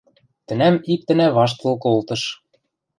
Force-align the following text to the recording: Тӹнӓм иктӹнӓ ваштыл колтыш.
Тӹнӓм 0.47 0.75
иктӹнӓ 0.93 1.27
ваштыл 1.35 1.73
колтыш. 1.83 2.21